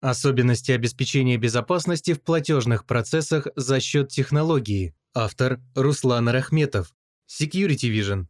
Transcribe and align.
Особенности 0.00 0.72
обеспечения 0.72 1.36
безопасности 1.36 2.14
в 2.14 2.22
платежных 2.22 2.86
процессах 2.86 3.48
за 3.54 3.80
счет 3.80 4.08
технологии. 4.08 4.94
Автор 5.12 5.60
Руслан 5.74 6.30
Рахметов. 6.30 6.94
Security 7.28 7.90
Vision. 7.90 8.24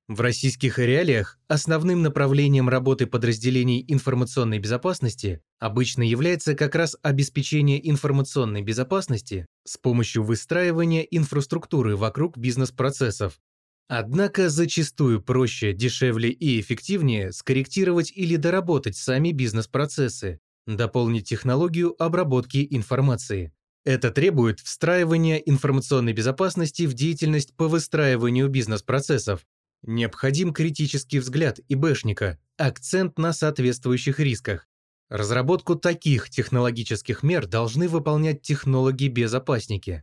в 0.06 0.20
российских 0.20 0.78
реалиях 0.78 1.38
основным 1.48 2.02
направлением 2.02 2.68
работы 2.68 3.06
подразделений 3.06 3.82
информационной 3.88 4.58
безопасности 4.58 5.40
обычно 5.58 6.02
является 6.02 6.54
как 6.54 6.74
раз 6.74 6.94
обеспечение 7.00 7.88
информационной 7.88 8.60
безопасности 8.60 9.46
с 9.66 9.78
помощью 9.78 10.22
выстраивания 10.22 11.02
инфраструктуры 11.02 11.96
вокруг 11.96 12.36
бизнес-процессов. 12.36 13.40
Однако 13.88 14.50
зачастую 14.50 15.22
проще, 15.22 15.72
дешевле 15.72 16.28
и 16.28 16.60
эффективнее 16.60 17.32
скорректировать 17.32 18.12
или 18.14 18.36
доработать 18.36 18.98
сами 18.98 19.32
бизнес-процессы, 19.32 20.38
дополнить 20.66 21.28
технологию 21.28 21.94
обработки 22.02 22.66
информации. 22.70 23.54
Это 23.86 24.10
требует 24.10 24.60
встраивания 24.60 25.36
информационной 25.36 26.12
безопасности 26.12 26.82
в 26.82 26.92
деятельность 26.92 27.54
по 27.56 27.68
выстраиванию 27.68 28.48
бизнес-процессов, 28.48 29.46
Необходим 29.86 30.54
критический 30.54 31.18
взгляд 31.18 31.60
ИБшника, 31.68 32.38
акцент 32.56 33.18
на 33.18 33.34
соответствующих 33.34 34.18
рисках. 34.18 34.66
Разработку 35.10 35.74
таких 35.74 36.30
технологических 36.30 37.22
мер 37.22 37.46
должны 37.46 37.86
выполнять 37.88 38.40
технологи-безопасники. 38.40 40.02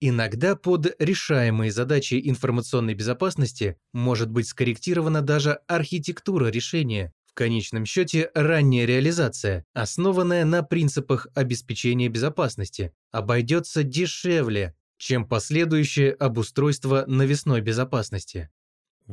Иногда 0.00 0.54
под 0.54 0.94
решаемые 0.98 1.72
задачи 1.72 2.20
информационной 2.22 2.92
безопасности 2.92 3.78
может 3.94 4.30
быть 4.30 4.48
скорректирована 4.48 5.22
даже 5.22 5.60
архитектура 5.66 6.48
решения, 6.48 7.14
в 7.24 7.32
конечном 7.32 7.86
счете 7.86 8.30
ранняя 8.34 8.84
реализация, 8.84 9.64
основанная 9.72 10.44
на 10.44 10.62
принципах 10.62 11.26
обеспечения 11.34 12.10
безопасности, 12.10 12.92
обойдется 13.10 13.82
дешевле, 13.82 14.74
чем 14.98 15.26
последующее 15.26 16.12
обустройство 16.12 17.04
навесной 17.06 17.62
безопасности. 17.62 18.50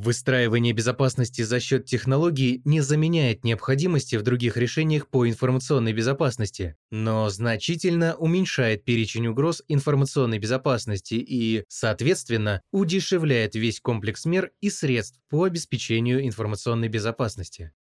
Выстраивание 0.02 0.72
безопасности 0.72 1.42
за 1.42 1.59
счет 1.59 1.83
технологий 1.83 2.61
не 2.64 2.80
заменяет 2.80 3.44
необходимости 3.44 4.16
в 4.16 4.22
других 4.22 4.56
решениях 4.56 5.09
по 5.09 5.28
информационной 5.28 5.91
безопасности, 5.91 6.78
но 6.89 7.30
значительно 7.30 8.16
уменьшает 8.16 8.86
перечень 8.86 9.28
угроз 9.28 9.61
информационной 9.67 10.39
безопасности 10.39 11.16
и, 11.16 11.66
соответственно, 11.67 12.61
удешевляет 12.72 13.56
весь 13.56 13.81
комплекс 13.81 14.23
мер 14.23 14.52
и 14.61 14.69
средств 14.69 15.19
по 15.30 15.44
обеспечению 15.44 16.25
информационной 16.25 16.88
безопасности. 16.88 17.73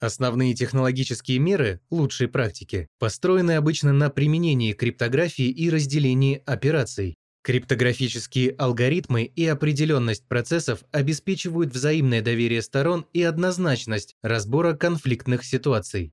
Основные 0.00 0.54
технологические 0.54 1.38
меры, 1.38 1.80
лучшие 1.90 2.28
практики, 2.28 2.88
построены 2.98 3.52
обычно 3.52 3.92
на 3.92 4.08
применении 4.08 4.72
криптографии 4.72 5.50
и 5.50 5.68
разделении 5.68 6.42
операций, 6.46 7.14
Криптографические 7.42 8.50
алгоритмы 8.52 9.24
и 9.24 9.44
определенность 9.46 10.28
процессов 10.28 10.84
обеспечивают 10.92 11.74
взаимное 11.74 12.22
доверие 12.22 12.62
сторон 12.62 13.04
и 13.12 13.22
однозначность 13.22 14.14
разбора 14.22 14.74
конфликтных 14.74 15.44
ситуаций. 15.44 16.12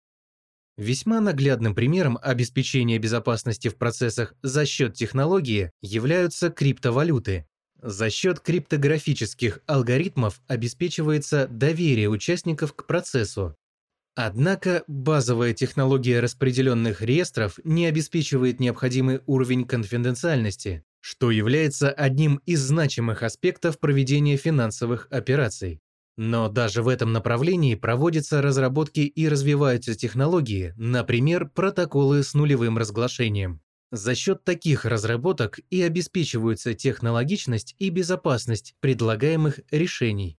Весьма 0.75 1.19
наглядным 1.21 1.75
примером 1.75 2.17
обеспечения 2.21 2.97
безопасности 2.97 3.67
в 3.67 3.75
процессах 3.75 4.33
за 4.41 4.65
счет 4.65 4.95
технологии 4.95 5.71
являются 5.81 6.49
криптовалюты. 6.49 7.45
За 7.81 8.09
счет 8.09 8.39
криптографических 8.39 9.59
алгоритмов 9.67 10.41
обеспечивается 10.47 11.47
доверие 11.47 12.09
участников 12.09 12.73
к 12.73 12.87
процессу. 12.87 13.55
Однако 14.15 14.83
базовая 14.87 15.53
технология 15.53 16.19
распределенных 16.21 17.01
реестров 17.01 17.59
не 17.63 17.85
обеспечивает 17.85 18.59
необходимый 18.59 19.21
уровень 19.27 19.65
конфиденциальности, 19.65 20.83
что 21.01 21.31
является 21.31 21.91
одним 21.91 22.41
из 22.45 22.61
значимых 22.61 23.23
аспектов 23.23 23.79
проведения 23.79 24.37
финансовых 24.37 25.07
операций. 25.11 25.81
Но 26.17 26.49
даже 26.49 26.83
в 26.83 26.89
этом 26.89 27.13
направлении 27.13 27.75
проводятся 27.75 28.41
разработки 28.41 28.99
и 28.99 29.29
развиваются 29.29 29.95
технологии, 29.95 30.73
например, 30.75 31.47
протоколы 31.47 32.23
с 32.23 32.33
нулевым 32.33 32.77
разглашением. 32.77 33.61
За 33.91 34.13
счет 34.15 34.43
таких 34.43 34.85
разработок 34.85 35.59
и 35.69 35.81
обеспечиваются 35.81 36.73
технологичность 36.73 37.75
и 37.79 37.89
безопасность 37.89 38.75
предлагаемых 38.81 39.61
решений. 39.71 40.37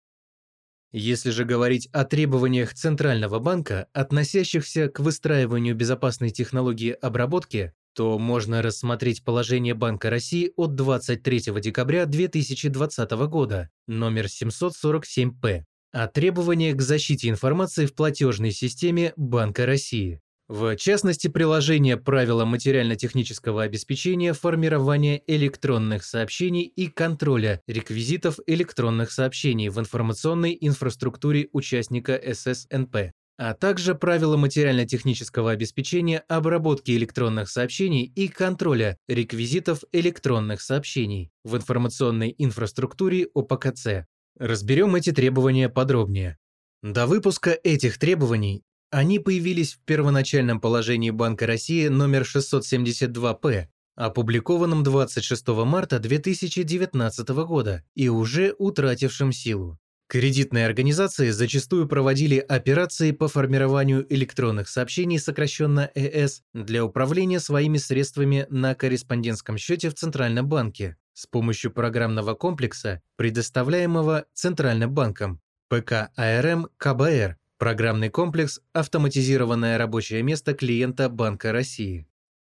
Если 0.92 1.30
же 1.30 1.44
говорить 1.44 1.88
о 1.92 2.04
требованиях 2.04 2.74
Центрального 2.74 3.38
банка, 3.38 3.86
относящихся 3.92 4.88
к 4.88 5.00
выстраиванию 5.00 5.74
безопасной 5.74 6.30
технологии 6.30 6.90
обработки, 6.90 7.72
то 7.94 8.18
можно 8.18 8.62
рассмотреть 8.62 9.24
положение 9.24 9.74
Банка 9.74 10.10
России 10.10 10.52
от 10.56 10.74
23 10.74 11.40
декабря 11.60 12.06
2020 12.06 13.10
года, 13.28 13.70
номер 13.86 14.26
747-П, 14.26 15.64
о 15.92 16.06
требованиях 16.08 16.76
к 16.76 16.82
защите 16.82 17.28
информации 17.28 17.86
в 17.86 17.94
платежной 17.94 18.52
системе 18.52 19.12
Банка 19.16 19.66
России. 19.66 20.20
В 20.50 20.74
частности, 20.74 21.28
приложение 21.28 21.96
правила 21.96 22.44
материально-технического 22.44 23.62
обеспечения 23.62 24.32
формирования 24.32 25.22
электронных 25.28 26.04
сообщений 26.04 26.62
и 26.62 26.88
контроля 26.88 27.60
реквизитов 27.68 28.40
электронных 28.48 29.12
сообщений 29.12 29.68
в 29.68 29.78
информационной 29.78 30.58
инфраструктуре 30.60 31.48
участника 31.52 32.20
ССНП 32.34 33.12
а 33.40 33.54
также 33.54 33.94
правила 33.94 34.36
материально-технического 34.36 35.52
обеспечения 35.52 36.18
обработки 36.28 36.90
электронных 36.90 37.48
сообщений 37.48 38.04
и 38.04 38.28
контроля 38.28 38.98
реквизитов 39.08 39.82
электронных 39.92 40.60
сообщений 40.60 41.32
в 41.42 41.56
информационной 41.56 42.34
инфраструктуре 42.36 43.28
ОПКЦ. 43.34 44.04
Разберем 44.38 44.94
эти 44.94 45.10
требования 45.12 45.70
подробнее. 45.70 46.36
До 46.82 47.06
выпуска 47.06 47.52
этих 47.52 47.98
требований 47.98 48.62
они 48.90 49.18
появились 49.18 49.72
в 49.72 49.84
первоначальном 49.86 50.60
положении 50.60 51.10
Банка 51.10 51.46
России 51.46 51.88
номер 51.88 52.24
672-П, 52.24 53.70
опубликованном 53.96 54.82
26 54.82 55.48
марта 55.48 55.98
2019 55.98 57.28
года 57.30 57.84
и 57.94 58.10
уже 58.10 58.54
утратившим 58.58 59.32
силу. 59.32 59.78
Кредитные 60.10 60.66
организации 60.66 61.30
зачастую 61.30 61.86
проводили 61.86 62.38
операции 62.38 63.12
по 63.12 63.28
формированию 63.28 64.04
электронных 64.12 64.68
сообщений, 64.68 65.20
сокращенно 65.20 65.88
ЭС, 65.94 66.42
для 66.52 66.84
управления 66.84 67.38
своими 67.38 67.78
средствами 67.78 68.44
на 68.50 68.74
корреспондентском 68.74 69.56
счете 69.56 69.88
в 69.88 69.94
Центральном 69.94 70.48
банке 70.48 70.96
с 71.12 71.28
помощью 71.28 71.70
программного 71.70 72.34
комплекса, 72.34 73.00
предоставляемого 73.14 74.24
Центральным 74.34 74.92
банком 74.92 75.40
ПК 75.68 76.10
АРМ 76.16 76.66
КБР, 76.76 77.36
программный 77.56 78.08
комплекс 78.08 78.60
«Автоматизированное 78.72 79.78
рабочее 79.78 80.24
место 80.24 80.54
клиента 80.54 81.08
Банка 81.08 81.52
России». 81.52 82.08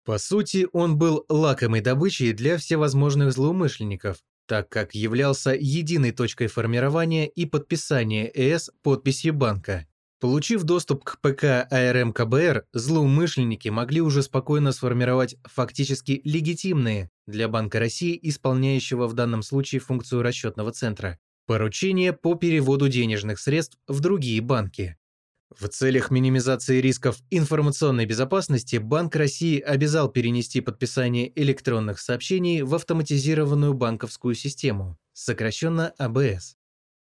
По 0.05 0.19
сути, 0.19 0.69
он 0.73 0.97
был 0.99 1.25
лакомой 1.29 1.81
добычей 1.81 2.33
для 2.33 2.59
всевозможных 2.59 3.33
злоумышленников, 3.33 4.19
так 4.51 4.69
как 4.69 4.97
являлся 4.97 5.53
единой 5.57 6.11
точкой 6.11 6.49
формирования 6.49 7.29
и 7.29 7.47
подписания 7.47 8.29
ЭС 8.35 8.69
подписью 8.83 9.33
банка. 9.33 9.87
Получив 10.19 10.65
доступ 10.65 11.05
к 11.05 11.21
ПК 11.21 11.69
АРМ 11.71 12.13
КБР, 12.13 12.65
злоумышленники 12.73 13.69
могли 13.69 14.01
уже 14.01 14.25
спокойно 14.25 14.73
сформировать 14.73 15.37
фактически 15.45 16.21
легитимные 16.25 17.11
для 17.29 17.47
Банка 17.47 17.79
России, 17.79 18.19
исполняющего 18.21 19.07
в 19.07 19.15
данном 19.15 19.45
случае 19.45 19.81
функцию 19.81 20.23
расчетного 20.23 20.73
центра, 20.73 21.21
поручения 21.47 22.13
по 22.13 22.35
переводу 22.35 22.89
денежных 22.89 23.39
средств 23.39 23.79
в 23.87 24.01
другие 24.01 24.41
банки. 24.41 24.97
В 25.59 25.67
целях 25.69 26.13
минимизации 26.13 26.81
рисков 26.81 27.19
информационной 27.31 28.07
безопасности 28.07 28.77
Банк 28.77 29.17
России 29.17 29.59
обязал 29.59 30.09
перенести 30.09 30.61
подписание 30.61 31.33
электронных 31.41 31.99
сообщений 31.99 32.63
в 32.63 32.73
автоматизированную 32.75 33.75
банковскую 33.75 34.37
систему, 34.37 34.97
сокращенно 35.13 35.89
АБС. 35.99 36.57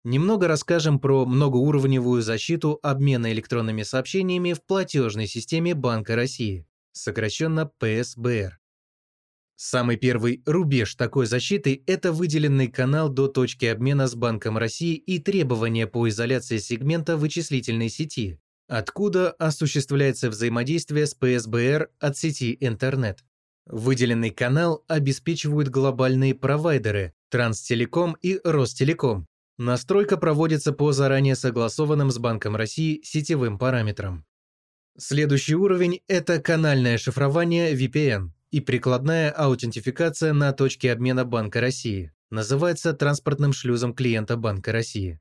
Немного 0.04 0.48
расскажем 0.48 1.00
про 1.00 1.26
многоуровневую 1.26 2.22
защиту 2.22 2.80
обмена 2.84 3.32
электронными 3.34 3.82
сообщениями 3.82 4.54
в 4.54 4.64
платежной 4.64 5.26
системе 5.26 5.74
Банка 5.74 6.16
России, 6.16 6.68
сокращенно 6.92 7.66
ПСБР. 7.80 8.60
Самый 9.60 9.98
первый 9.98 10.44
рубеж 10.46 10.94
такой 10.94 11.26
защиты– 11.26 11.82
это 11.88 12.12
выделенный 12.12 12.68
канал 12.68 13.10
до 13.10 13.28
точки 13.28 13.66
обмена 13.66 14.08
с 14.08 14.14
Банком 14.14 14.56
России 14.56 14.94
и 14.94 15.18
требования 15.18 15.88
по 15.88 16.08
изоляции 16.08 16.60
сегмента 16.60 17.18
вычислительной 17.18 17.90
сети, 17.90 18.40
откуда 18.68 19.32
осуществляется 19.32 20.30
взаимодействие 20.30 21.08
с 21.08 21.16
ПСБР 21.16 21.90
от 22.00 22.18
сети 22.18 22.56
интернет. 22.60 23.26
Выделенный 23.66 24.30
канал 24.30 24.86
обеспечивают 24.88 25.70
глобальные 25.70 26.36
провайдеры 26.36 27.14
Транстелеком 27.32 28.16
и 28.22 28.40
Ростелеком. 28.44 29.26
Настройка 29.58 30.18
проводится 30.18 30.72
по 30.72 30.92
заранее 30.92 31.36
согласованным 31.36 32.12
с 32.12 32.20
Банком 32.20 32.56
России 32.56 33.02
сетевым 33.04 33.58
параметрам. 33.58 34.24
Следующий 35.00 35.56
уровень– 35.56 36.02
это 36.08 36.40
канальное 36.40 37.00
шифрование 37.00 37.74
VPN 37.74 38.37
и 38.52 38.62
прикладная 38.62 39.32
аутентификация 39.32 40.34
на 40.34 40.52
точке 40.54 40.92
обмена 40.92 41.26
Банка 41.26 41.62
России. 41.62 42.12
Называется 42.30 42.94
транспортным 42.94 43.54
шлюзом 43.54 43.94
клиента 43.94 44.36
Банка 44.38 44.72
России. 44.72 45.20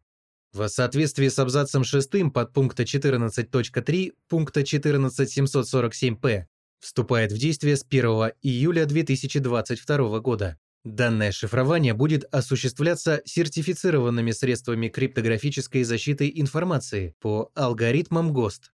В 0.53 0.69
соответствии 0.69 1.29
с 1.29 1.39
абзацем 1.39 1.85
6 1.85 2.33
подпункта 2.33 2.85
14.3 2.85 4.13
пункта 4.29 4.61
14747-П 4.61 6.47
вступает 6.81 7.33
в 7.33 7.39
действие 7.39 7.77
с 7.77 7.85
1 7.85 8.05
июля 8.43 8.87
2022 8.87 10.21
года. 10.21 10.59
Данное 10.85 11.33
шифрование 11.33 11.95
будет 11.95 12.25
осуществляться 12.33 13.21
сертифицированными 13.25 14.31
средствами 14.31 14.89
криптографической 14.89 15.83
защиты 15.83 16.31
информации 16.33 17.15
по 17.21 17.51
алгоритмам 17.55 18.33
ГОСТ. 18.33 18.73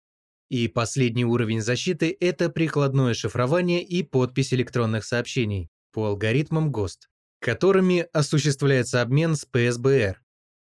И 0.50 0.68
последний 0.70 1.26
уровень 1.26 1.62
защиты– 1.62 2.16
это 2.20 2.50
прикладное 2.50 3.14
шифрование 3.14 3.84
и 3.84 4.02
подпись 4.02 4.54
электронных 4.54 5.04
сообщений 5.04 5.70
по 5.92 6.06
алгоритмам 6.08 6.72
ГОСТ, 6.72 7.10
которыми 7.40 8.08
осуществляется 8.14 9.02
обмен 9.02 9.36
с 9.36 9.46
ПСБР. 9.46 10.22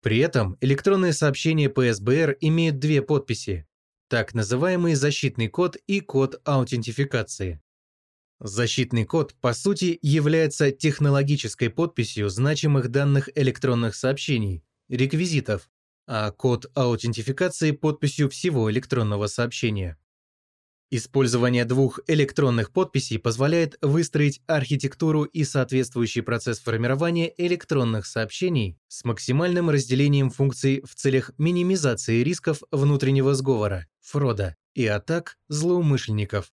При 0.01 0.19
этом 0.19 0.57
электронные 0.61 1.13
сообщения 1.13 1.69
ПСБР 1.69 2.37
имеют 2.39 2.79
две 2.79 3.01
подписи– 3.01 3.67
так 4.07 4.33
называемый 4.33 4.93
защитный 4.93 5.49
код 5.49 5.77
и 5.87 5.99
код 5.99 6.39
аутентификации. 6.45 7.61
Защитный 8.39 9.05
код, 9.05 9.33
по 9.41 9.53
сути, 9.53 9.97
является 10.01 10.71
технологической 10.71 11.69
подписью 11.69 12.29
значимых 12.29 12.89
данных 12.89 13.29
электронных 13.35 13.95
сообщений, 13.95 14.63
реквизитов, 14.89 15.69
а 16.07 16.31
код 16.31 16.65
аутентификации 16.75 17.71
подписью 17.71 18.29
всего 18.29 18.71
электронного 18.71 19.27
сообщения. 19.27 19.97
Использование 20.91 21.65
двух 21.65 21.99
электронных 22.07 22.71
подписей 22.71 23.17
позволяет 23.17 23.75
выстроить 23.81 24.41
архитектуру 24.45 25.23
и 25.23 25.43
соответствующий 25.43 26.21
процесс 26.21 26.59
формирования 26.59 27.33
электронных 27.37 28.05
сообщений 28.05 28.77
с 28.87 29.03
максимальным 29.03 29.71
разделением 29.71 30.29
функций 30.29 30.83
в 30.85 30.93
целях 30.93 31.31
минимизации 31.39 32.21
рисков 32.21 32.61
внутреннего 32.71 33.33
сговора, 33.33 33.87
фрода 33.99 34.55
и 34.75 34.85
атак 34.85 35.37
злоумышленников. 35.49 36.53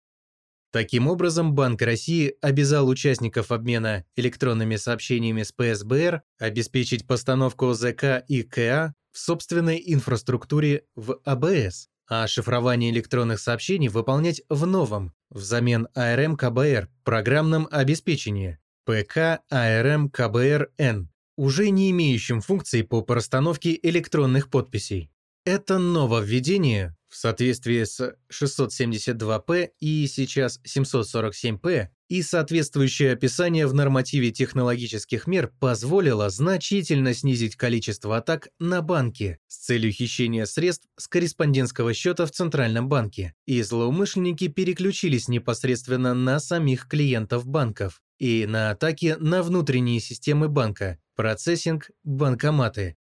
Таким 0.72 1.08
образом, 1.08 1.54
Банк 1.54 1.82
России 1.84 2.36
обязал 2.42 2.90
участников 2.90 3.52
обмена 3.52 4.04
электронными 4.18 4.76
сообщениями 4.76 5.44
с 5.44 5.54
ПС 5.54 5.89
БР 5.89 6.24
обеспечить 6.40 7.08
постановку 7.08 7.72
ЗК 7.74 8.26
и 8.28 8.44
КА 8.44 8.96
в 9.16 9.18
собственной 9.18 9.82
инфраструктуре 9.86 10.84
в 10.94 11.22
АБС, 11.24 11.88
а 12.10 12.28
шифрование 12.28 12.92
электронных 12.92 13.40
сообщений 13.40 13.88
выполнять 13.88 14.42
в 14.50 14.68
новом, 14.68 15.14
взамен 15.30 15.88
АРМ 15.96 16.36
КБР, 16.36 16.90
программном 17.06 17.70
обеспечении 17.72 18.60
ПК 18.84 19.40
АРМ 19.50 20.10
КБР-Н, 20.10 21.08
уже 21.38 21.70
не 21.70 21.92
имеющим 21.92 22.42
функций 22.42 22.84
по 22.84 23.02
простановке 23.02 23.80
электронных 23.82 24.50
подписей. 24.50 25.10
Это 25.46 25.80
нововведение 25.80 26.98
в 27.16 27.18
соответствии 27.18 27.86
с 27.86 28.14
672П 28.30 29.70
и 29.80 30.06
сейчас 30.06 30.60
747П 30.68 31.88
и 32.10 32.22
соответствующее 32.22 33.14
описание 33.14 33.68
в 33.68 33.74
нормативе 33.74 34.32
технологических 34.32 35.26
мер 35.26 35.50
позволило 35.62 36.30
значительно 36.30 37.14
снизить 37.14 37.56
количество 37.56 38.18
атак 38.18 38.50
на 38.60 38.82
банки 38.82 39.40
с 39.48 39.60
целью 39.60 39.94
хищения 39.94 40.46
средств 40.46 40.90
с 40.98 41.08
корреспондентского 41.08 41.94
счета 41.94 42.26
в 42.26 42.32
Центральном 42.32 42.90
банке, 42.90 43.34
и 43.46 43.62
злоумышленники 43.62 44.50
переключились 44.50 45.30
непосредственно 45.30 46.14
на 46.14 46.42
самих 46.42 46.90
клиентов 46.90 47.48
банков 47.48 48.02
и 48.20 48.46
на 48.46 48.72
атаки 48.72 49.16
на 49.20 49.42
внутренние 49.42 50.02
системы 50.02 50.50
банка, 50.50 51.00
процессинг, 51.16 51.92
банкоматы, 52.04 52.98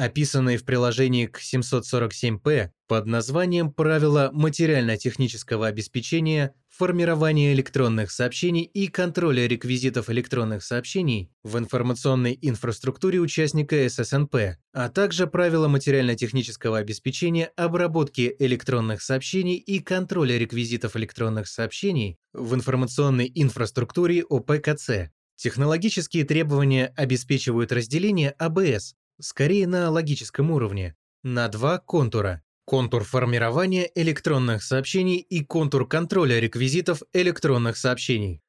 описанные 0.00 0.56
в 0.56 0.64
приложении 0.64 1.26
к 1.26 1.40
747П 1.40 2.70
под 2.88 3.06
названием 3.06 3.70
«Правила 3.70 4.30
материально-технического 4.32 5.66
обеспечения, 5.66 6.54
формирования 6.70 7.52
электронных 7.52 8.10
сообщений 8.10 8.62
и 8.62 8.88
контроля 8.88 9.46
реквизитов 9.46 10.08
электронных 10.08 10.64
сообщений 10.64 11.30
в 11.42 11.58
информационной 11.58 12.38
инфраструктуре 12.40 13.20
участника 13.20 13.86
ССНП», 13.88 14.56
а 14.72 14.88
также 14.88 15.26
правила 15.26 15.68
материально-технического 15.68 16.78
обеспечения 16.78 17.52
обработки 17.56 18.34
электронных 18.38 19.02
сообщений 19.02 19.56
и 19.56 19.80
контроля 19.80 20.38
реквизитов 20.38 20.96
электронных 20.96 21.46
сообщений 21.46 22.16
в 22.32 22.54
информационной 22.54 23.30
инфраструктуре 23.34 24.24
ОПКЦ. 24.28 25.10
Технологические 25.36 26.24
требования 26.24 26.92
обеспечивают 26.96 27.72
разделение 27.72 28.30
АБС 28.32 28.94
скорее 29.20 29.66
на 29.66 29.90
логическом 29.90 30.50
уровне, 30.50 30.96
на 31.22 31.48
два 31.48 31.78
контура. 31.78 32.42
Контур 32.64 33.02
формирования 33.04 33.90
электронных 33.94 34.62
сообщений 34.62 35.16
и 35.16 35.44
контур 35.44 35.88
контроля 35.88 36.38
реквизитов 36.38 37.02
электронных 37.12 37.76
сообщений. 37.76 38.42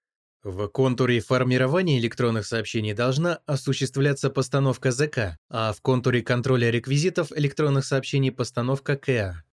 В 0.43 0.67
контуре 0.69 1.19
формирования 1.19 1.99
электронных 1.99 2.45
сообщений 2.47 2.93
должна 2.93 3.39
осуществляться 3.45 4.29
постановка 4.29 4.91
ЗК, 4.91 5.37
а 5.49 5.71
в 5.71 5.81
контуре 5.81 6.23
контроля 6.23 6.71
реквизитов 6.71 7.31
электронных 7.31 7.85
сообщений 7.85 8.31
постановка 8.31 8.95
КА. 8.95 9.43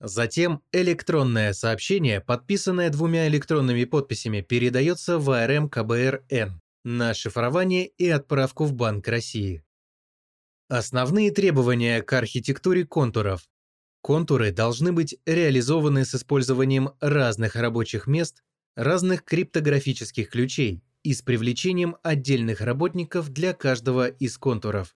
Затем 0.00 0.62
электронное 0.72 1.52
сообщение, 1.52 2.20
подписанное 2.20 2.88
двумя 2.88 3.28
электронными 3.28 3.84
подписями, 3.84 4.40
передается 4.40 5.18
в 5.18 5.30
АРМ 5.30 5.68
КБР-Н 5.68 6.60
на 6.84 7.14
шифрование 7.14 7.86
и 7.86 8.08
отправку 8.08 8.64
в 8.64 8.72
Банк 8.72 9.06
России. 9.08 9.64
Основные 10.68 11.30
требования 11.30 12.02
к 12.02 12.12
архитектуре 12.12 12.84
контуров. 12.84 13.48
Контуры 14.02 14.52
должны 14.52 14.92
быть 14.92 15.16
реализованы 15.24 16.04
с 16.04 16.14
использованием 16.14 16.90
разных 17.00 17.56
рабочих 17.56 18.06
мест, 18.06 18.42
разных 18.76 19.24
криптографических 19.24 20.28
ключей 20.28 20.82
и 21.02 21.14
с 21.14 21.22
привлечением 21.22 21.96
отдельных 22.02 22.60
работников 22.60 23.30
для 23.30 23.54
каждого 23.54 24.08
из 24.08 24.36
контуров. 24.36 24.94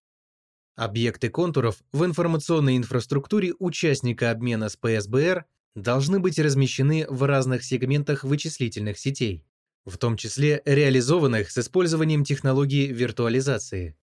Объекты 0.77 1.31
контуров 1.31 1.83
в 1.91 2.05
информационной 2.05 2.77
инфраструктуре 2.77 3.55
участника 3.59 4.31
обмена 4.31 4.69
с 4.69 4.77
ПСБР 4.77 5.47
должны 5.75 6.21
быть 6.21 6.39
размещены 6.39 7.07
в 7.09 7.23
разных 7.23 7.65
сегментах 7.65 8.25
вычислительных 8.25 8.99
сетей, 8.99 9.47
в 9.87 9.97
том 9.97 10.19
числе 10.19 10.61
реализованных 10.67 11.51
с 11.51 11.57
использованием 11.57 12.25
технологии 12.25 12.89
виртуализации. 12.89 13.97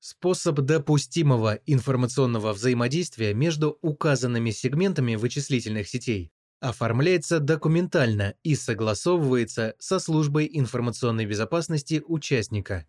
Способ 0.00 0.60
допустимого 0.60 1.58
информационного 1.66 2.52
взаимодействия 2.52 3.34
между 3.34 3.78
указанными 3.82 4.50
сегментами 4.52 5.16
вычислительных 5.16 5.88
сетей 5.88 6.32
оформляется 6.60 7.40
документально 7.40 8.34
и 8.42 8.54
согласовывается 8.54 9.74
со 9.78 9.98
службой 9.98 10.48
информационной 10.52 11.26
безопасности 11.26 12.02
участника. 12.06 12.86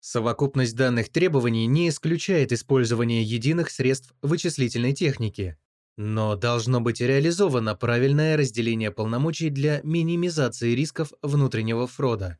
Совокупность 0.00 0.74
данных 0.74 1.10
требований 1.10 1.66
не 1.66 1.88
исключает 1.88 2.50
использование 2.50 3.22
единых 3.22 3.70
средств 3.70 4.14
вычислительной 4.20 4.94
техники, 4.94 5.56
но 5.96 6.34
должно 6.34 6.80
быть 6.80 7.00
реализовано 7.00 7.76
правильное 7.76 8.36
разделение 8.36 8.90
полномочий 8.90 9.50
для 9.50 9.80
минимизации 9.84 10.74
рисков 10.74 11.12
внутреннего 11.22 11.86
фрода. 11.86 12.38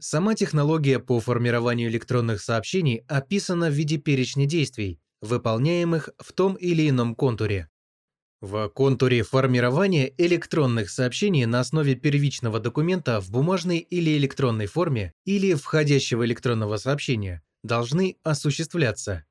Сама 0.00 0.34
технология 0.34 0.98
по 0.98 1.20
формированию 1.20 1.88
электронных 1.88 2.40
сообщений 2.40 3.04
описана 3.08 3.68
в 3.70 3.74
виде 3.74 3.96
перечня 3.96 4.44
действий, 4.44 5.00
выполняемых 5.20 6.10
в 6.18 6.32
том 6.32 6.54
или 6.54 6.88
ином 6.88 7.14
контуре. 7.14 7.68
В 8.40 8.68
контуре 8.68 9.22
формирования 9.22 10.12
электронных 10.18 10.90
сообщений 10.90 11.46
на 11.46 11.60
основе 11.60 11.94
первичного 11.94 12.60
документа 12.60 13.20
в 13.20 13.30
бумажной 13.30 13.78
или 13.78 14.18
электронной 14.18 14.66
форме 14.66 15.14
или 15.24 15.54
входящего 15.54 16.26
электронного 16.26 16.76
сообщения 16.76 17.42
должны 17.62 18.18
осуществляться. 18.22 19.24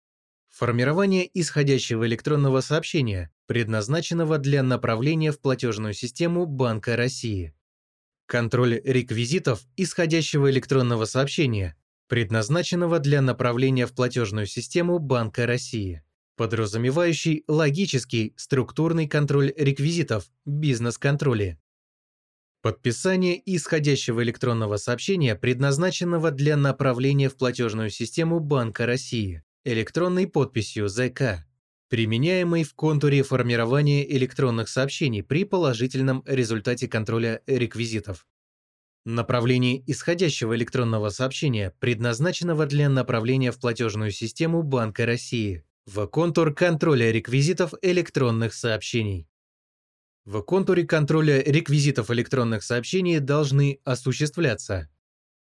Формирование 0.50 1.30
исходящего 1.34 2.08
электронного 2.08 2.62
сообщения, 2.62 3.32
предназначенного 3.48 4.38
для 4.40 4.64
направления 4.64 5.32
в 5.32 5.40
платежную 5.40 5.94
систему 5.94 6.46
Банка 6.46 6.96
России. 6.96 7.54
Контроль 8.34 8.82
реквизитов 8.84 9.62
исходящего 9.78 10.50
электронного 10.50 11.06
сообщения, 11.06 11.78
предназначенного 12.08 12.98
для 12.98 13.22
направления 13.22 13.86
в 13.86 13.94
платежную 13.94 14.48
систему 14.48 14.98
Банка 14.98 15.46
России 15.46 16.02
подразумевающий 16.36 17.44
логический 17.48 18.34
структурный 18.38 19.08
контроль 19.08 19.54
реквизитов, 19.56 20.32
бизнес-контроли. 20.46 21.60
Подписание 22.64 23.40
исходящего 23.56 24.24
электронного 24.24 24.78
сообщения, 24.78 25.36
предназначенного 25.36 26.32
для 26.32 26.58
направления 26.58 27.30
в 27.30 27.38
платежную 27.38 27.92
систему 27.92 28.40
Банка 28.40 28.88
России, 28.88 29.44
электронной 29.64 30.26
подписью 30.26 30.90
ЗК, 30.90 31.46
применяемой 31.94 32.64
в 32.64 32.74
контуре 32.74 33.22
формирования 33.22 34.04
электронных 34.18 34.68
сообщений 34.68 35.22
при 35.22 35.44
положительном 35.44 36.24
результате 36.26 36.88
контроля 36.88 37.44
реквизитов. 37.46 38.26
Направление 39.06 39.84
исходящего 39.86 40.56
электронного 40.56 41.10
сообщения, 41.10 41.72
предназначенного 41.80 42.66
для 42.66 42.90
направления 42.90 43.52
в 43.52 43.60
платежную 43.60 44.10
систему 44.10 44.64
Банка 44.64 45.06
России, 45.06 45.66
в 45.86 46.08
контур 46.08 46.56
контроля 46.56 47.12
реквизитов 47.12 47.76
электронных 47.84 48.56
сообщений. 48.56 49.30
В 50.26 50.42
контуре 50.42 50.88
контроля 50.88 51.44
реквизитов 51.44 52.10
электронных 52.10 52.64
сообщений 52.64 53.20
должны 53.20 53.82
осуществляться 53.84 54.90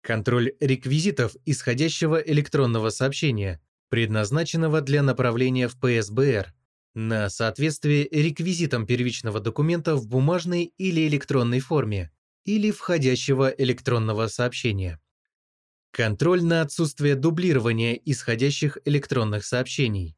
контроль 0.01 0.51
реквизитов 0.59 1.37
исходящего 1.45 2.17
электронного 2.17 2.89
сообщения, 2.89 3.61
предназначенного 3.93 4.81
для 4.81 5.03
направления 5.03 5.67
в 5.67 5.77
ПСБР, 5.79 6.51
на 6.95 7.29
соответствие 7.29 8.09
реквизитам 8.09 8.87
первичного 8.87 9.39
документа 9.39 9.95
в 9.95 10.07
бумажной 10.07 10.73
или 10.79 11.07
электронной 11.07 11.59
форме 11.59 12.11
или 12.43 12.71
входящего 12.71 13.49
электронного 13.49 14.25
сообщения. 14.29 14.99
Контроль 15.91 16.43
на 16.43 16.61
отсутствие 16.61 17.13
дублирования 17.13 17.93
исходящих 17.93 18.79
электронных 18.83 19.45
сообщений. 19.45 20.17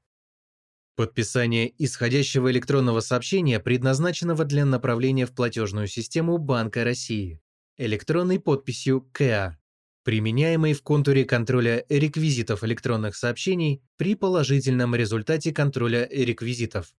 Подписание 0.96 1.70
исходящего 1.78 2.50
электронного 2.52 3.02
сообщения, 3.02 3.60
предназначенного 3.60 4.46
для 4.46 4.64
направления 4.64 5.26
в 5.26 5.36
платежную 5.36 5.88
систему 5.88 6.38
Банка 6.38 6.86
России, 6.86 7.42
электронной 7.76 8.40
подписью 8.40 9.02
КА, 9.12 9.60
применяемой 10.06 10.74
в 10.74 10.84
контуре 10.84 11.26
контроля 11.26 11.84
реквизитов 11.90 12.64
электронных 12.64 13.16
сообщений 13.16 13.82
при 13.98 14.14
положительном 14.14 14.96
результате 14.96 15.52
контроля 15.52 16.08
реквизитов. 16.12 16.94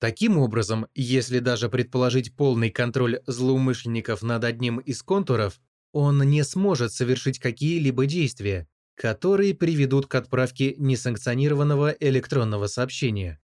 Таким 0.00 0.38
образом, 0.38 0.86
если 0.94 1.40
даже 1.40 1.68
предположить 1.68 2.34
полный 2.34 2.70
контроль 2.70 3.20
злоумышленников 3.26 4.22
над 4.22 4.44
одним 4.44 4.78
из 4.78 5.02
контуров, 5.02 5.60
он 5.92 6.22
не 6.22 6.42
сможет 6.42 6.94
совершить 6.94 7.38
какие-либо 7.38 8.06
действия, 8.06 8.66
которые 8.94 9.54
приведут 9.54 10.06
к 10.06 10.14
отправке 10.14 10.74
несанкционированного 10.78 11.94
электронного 12.00 12.66
сообщения. 12.66 13.40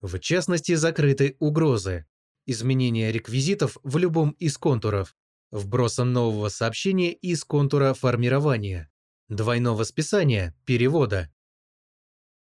В 0.00 0.18
частности, 0.20 0.74
закрыты 0.74 1.36
угрозы, 1.40 2.06
изменение 2.46 3.10
реквизитов 3.10 3.76
в 3.82 3.98
любом 3.98 4.30
из 4.38 4.56
контуров, 4.56 5.16
вброса 5.50 6.04
нового 6.04 6.48
сообщения 6.48 7.12
из 7.12 7.44
контура 7.44 7.94
формирования, 7.94 8.90
двойного 9.28 9.84
списания, 9.84 10.54
перевода. 10.64 11.30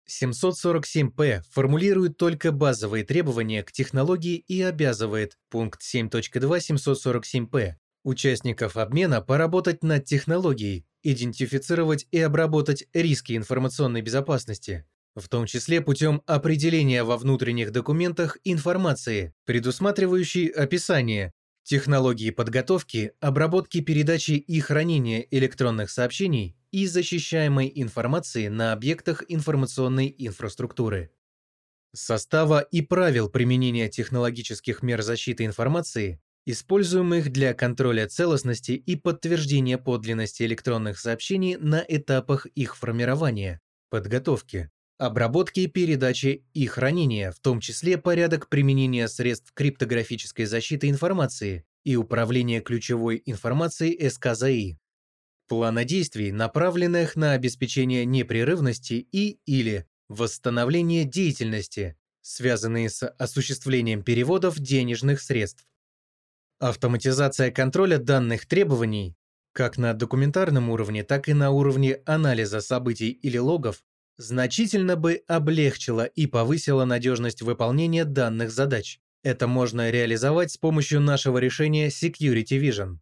747П 0.07 1.41
формулирует 1.49 2.17
только 2.17 2.51
базовые 2.51 3.03
требования 3.03 3.63
к 3.63 3.71
технологии 3.71 4.37
и 4.37 4.61
обязывает 4.61 5.37
пункт 5.49 5.81
7.2 5.81 6.59
747П 6.59 7.75
участников 8.03 8.77
обмена 8.77 9.21
поработать 9.21 9.83
над 9.83 10.05
технологией, 10.05 10.85
идентифицировать 11.01 12.07
и 12.11 12.19
обработать 12.19 12.85
риски 12.93 13.35
информационной 13.35 14.01
безопасности, 14.01 14.85
в 15.15 15.27
том 15.27 15.47
числе 15.47 15.81
путем 15.81 16.21
определения 16.27 17.03
во 17.03 17.17
внутренних 17.17 17.71
документах 17.71 18.37
информации, 18.43 19.33
предусматривающей 19.45 20.47
описание 20.47 21.33
технологии 21.65 22.29
подготовки, 22.29 23.11
обработки, 23.19 23.81
передачи 23.81 24.31
и 24.31 24.59
хранения 24.61 25.27
электронных 25.31 25.89
сообщений 25.89 26.55
и 26.71 26.85
защищаемой 26.85 27.71
информации 27.75 28.47
на 28.47 28.71
объектах 28.71 29.23
информационной 29.27 30.13
инфраструктуры. 30.17 31.11
Состава 31.93 32.59
и 32.59 32.81
правил 32.81 33.29
применения 33.29 33.89
технологических 33.89 34.83
мер 34.83 35.01
защиты 35.01 35.45
информации 35.45 36.21
используемых 36.45 37.31
для 37.31 37.55
контроля 37.55 38.07
целостности 38.07 38.73
и 38.73 38.95
подтверждения 38.95 39.79
подлинности 39.79 40.43
электронных 40.43 40.99
сообщений 40.99 41.55
на 41.55 41.83
этапах 41.87 42.45
их 42.45 42.77
формирования, 42.77 43.61
подготовки, 43.89 44.69
обработки, 44.97 45.67
передачи 45.67 46.45
и 46.53 46.67
хранения, 46.67 47.31
в 47.31 47.39
том 47.39 47.59
числе 47.59 47.97
порядок 47.97 48.49
применения 48.49 49.07
средств 49.07 49.51
криптографической 49.53 50.45
защиты 50.45 50.89
информации 50.89 51.65
и 51.83 51.95
управления 51.95 52.61
ключевой 52.61 53.21
информацией 53.25 54.09
СКЗИ. 54.09 54.77
Плана 55.47 55.85
действий, 55.85 56.31
направленных 56.31 57.15
на 57.15 57.33
обеспечение 57.33 58.05
непрерывности 58.05 59.07
и 59.11 59.39
или 59.45 59.85
восстановление 60.09 61.03
деятельности, 61.03 61.97
связанные 62.21 62.89
с 62.89 63.07
осуществлением 63.07 64.03
переводов 64.03 64.59
денежных 64.59 65.21
средств. 65.21 65.67
Автоматизация 66.59 67.51
контроля 67.51 67.97
данных 67.97 68.47
требований, 68.47 69.15
как 69.51 69.77
на 69.77 69.93
документарном 69.93 70.69
уровне, 70.69 71.03
так 71.03 71.29
и 71.29 71.33
на 71.33 71.51
уровне 71.51 72.01
анализа 72.05 72.61
событий 72.61 73.11
или 73.11 73.37
логов, 73.37 73.83
значительно 74.17 74.95
бы 74.95 75.23
облегчила 75.27 76.05
и 76.05 76.27
повысила 76.27 76.85
надежность 76.85 77.41
выполнения 77.41 78.05
данных 78.05 78.51
задач. 78.51 78.99
Это 79.23 79.47
можно 79.47 79.89
реализовать 79.89 80.51
с 80.51 80.57
помощью 80.57 81.01
нашего 81.01 81.37
решения 81.39 81.87
Security 81.87 82.59
Vision. 82.59 82.97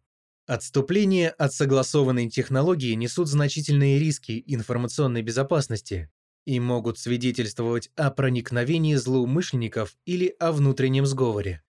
Отступления 0.46 1.30
от 1.30 1.54
согласованной 1.54 2.28
технологии 2.28 2.92
несут 2.94 3.28
значительные 3.28 3.98
риски 3.98 4.42
информационной 4.46 5.22
безопасности 5.22 6.10
и 6.44 6.60
могут 6.60 6.98
свидетельствовать 6.98 7.90
о 7.96 8.10
проникновении 8.10 8.94
злоумышленников 8.94 9.96
или 10.04 10.34
о 10.38 10.52
внутреннем 10.52 11.06
сговоре. 11.06 11.62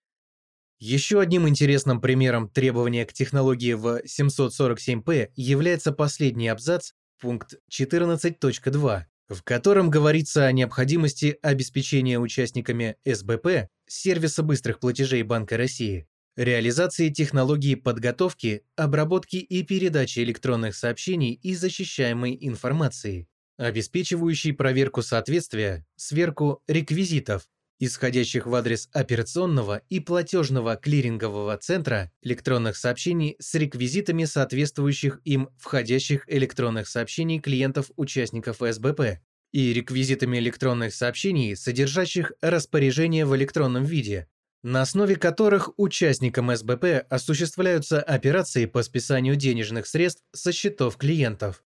Еще 0.78 1.20
одним 1.20 1.48
интересным 1.48 2.02
примером 2.02 2.50
требования 2.50 3.06
к 3.06 3.14
технологии 3.14 3.72
в 3.72 4.02
747P 4.04 5.30
является 5.34 5.90
последний 5.90 6.48
абзац, 6.48 6.92
пункт 7.18 7.54
14.2, 7.72 9.04
в 9.28 9.42
котором 9.42 9.90
говорится 9.90 10.46
о 10.46 10.52
необходимости 10.52 11.38
обеспечения 11.42 12.18
участниками 12.18 12.96
СБП 13.04 13.68
сервиса 13.86 14.42
быстрых 14.42 14.80
платежей 14.80 15.22
Банка 15.22 15.56
России 15.56 16.08
реализации 16.36 17.08
технологии 17.08 17.74
подготовки, 17.74 18.62
обработки 18.76 19.36
и 19.36 19.62
передачи 19.62 20.20
электронных 20.20 20.76
сообщений 20.76 21.32
и 21.32 21.54
защищаемой 21.54 22.36
информации, 22.40 23.26
обеспечивающей 23.56 24.52
проверку 24.52 25.02
соответствия, 25.02 25.86
сверку 25.96 26.62
реквизитов, 26.68 27.48
исходящих 27.78 28.46
в 28.46 28.54
адрес 28.54 28.88
операционного 28.92 29.82
и 29.88 30.00
платежного 30.00 30.76
клирингового 30.76 31.56
центра 31.58 32.10
электронных 32.22 32.76
сообщений 32.76 33.36
с 33.38 33.54
реквизитами 33.54 34.24
соответствующих 34.24 35.20
им 35.24 35.50
входящих 35.58 36.24
электронных 36.28 36.88
сообщений 36.88 37.40
клиентов-участников 37.40 38.58
СБП 38.60 39.20
и 39.52 39.72
реквизитами 39.72 40.38
электронных 40.38 40.94
сообщений, 40.94 41.56
содержащих 41.56 42.32
распоряжение 42.40 43.24
в 43.26 43.34
электронном 43.36 43.84
виде, 43.84 44.28
на 44.62 44.82
основе 44.82 45.16
которых 45.16 45.70
участникам 45.78 46.54
СБП 46.54 47.06
осуществляются 47.08 48.02
операции 48.02 48.66
по 48.66 48.82
списанию 48.82 49.36
денежных 49.36 49.86
средств 49.86 50.24
со 50.32 50.52
счетов 50.52 50.96
клиентов. 50.96 51.62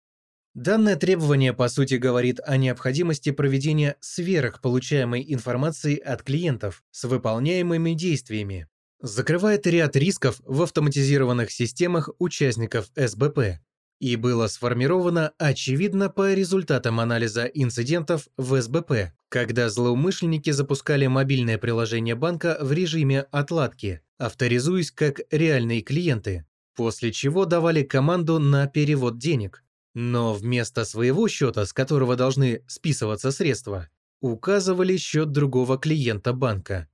Данное 0.58 0.96
требование, 0.96 1.54
по 1.54 1.70
сути, 1.70 1.94
говорит 1.94 2.40
о 2.44 2.58
необходимости 2.58 3.30
проведения 3.30 3.96
сверх 4.00 4.60
получаемой 4.60 5.24
информации 5.32 6.00
от 6.00 6.24
клиентов 6.24 6.84
с 6.90 7.04
выполняемыми 7.04 7.94
действиями. 7.94 8.68
Закрывает 9.00 9.68
ряд 9.68 9.96
рисков 9.96 10.42
в 10.44 10.64
автоматизированных 10.64 11.52
системах 11.52 12.10
участников 12.18 12.88
СБП, 12.96 13.60
и 14.00 14.16
было 14.16 14.48
сформировано 14.48 15.32
очевидно 15.38 16.10
по 16.10 16.34
результатам 16.34 17.00
анализа 17.00 17.46
инцидентов 17.46 18.28
в 18.36 18.60
СБП, 18.60 19.14
когда 19.30 19.70
злоумышленники 19.70 20.50
запускали 20.50 21.06
мобильное 21.06 21.60
приложение 21.60 22.16
банка 22.16 22.58
в 22.60 22.72
режиме 22.72 23.28
отладки, 23.30 24.02
авторизуясь 24.18 24.90
как 24.90 25.22
реальные 25.30 25.84
клиенты, 25.84 26.48
после 26.76 27.12
чего 27.12 27.46
давали 27.46 27.84
команду 27.84 28.40
на 28.40 28.66
перевод 28.66 29.20
денег. 29.20 29.64
Но 30.00 30.32
вместо 30.32 30.86
своего 30.86 31.28
счета, 31.28 31.66
с 31.66 31.74
которого 31.74 32.16
должны 32.16 32.62
списываться 32.68 33.32
средства, 33.32 33.90
указывали 34.22 34.96
счет 34.96 35.32
другого 35.32 35.80
клиента 35.80 36.34
банка. 36.34 36.88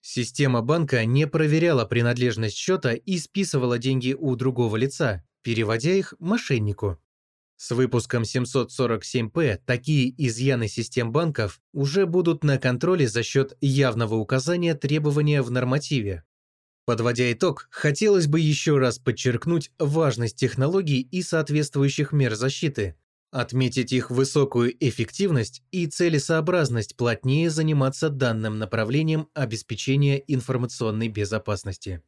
Система 0.00 0.62
банка 0.62 1.04
не 1.04 1.26
проверяла 1.26 1.84
принадлежность 1.84 2.56
счета 2.56 2.94
и 2.94 3.18
списывала 3.18 3.78
деньги 3.78 4.14
у 4.18 4.34
другого 4.36 4.76
лица, 4.76 5.22
переводя 5.42 5.92
их 5.92 6.14
мошеннику. 6.18 6.98
С 7.58 7.72
выпуском 7.72 8.22
747П 8.22 9.60
такие 9.66 10.14
изъяны 10.16 10.66
систем 10.66 11.12
банков 11.12 11.60
уже 11.74 12.06
будут 12.06 12.42
на 12.42 12.56
контроле 12.56 13.06
за 13.06 13.22
счет 13.22 13.54
явного 13.60 14.14
указания 14.14 14.74
требования 14.74 15.42
в 15.42 15.50
нормативе. 15.50 16.24
Подводя 16.86 17.30
итог, 17.32 17.68
хотелось 17.70 18.28
бы 18.28 18.40
еще 18.40 18.78
раз 18.78 18.98
подчеркнуть 18.98 19.70
важность 19.78 20.36
технологий 20.36 21.02
и 21.02 21.20
соответствующих 21.20 22.12
мер 22.12 22.34
защиты, 22.34 22.96
Отметить 23.32 23.92
их 23.92 24.10
высокую 24.10 24.74
эффективность 24.80 25.62
и 25.70 25.86
целесообразность 25.86 26.96
плотнее 26.96 27.50
заниматься 27.50 28.08
данным 28.08 28.58
направлением 28.58 29.28
обеспечения 29.34 30.22
информационной 30.26 31.08
безопасности. 31.08 32.02